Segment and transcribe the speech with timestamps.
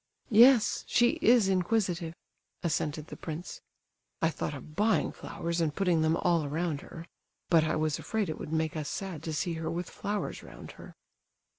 [0.31, 2.15] "Yes, she is inquisitive,"
[2.63, 3.61] assented the prince.
[4.19, 7.05] "I thought of buying flowers, and putting them all round her;
[7.51, 10.71] but I was afraid it would make us sad to see her with flowers round
[10.81, 10.95] her."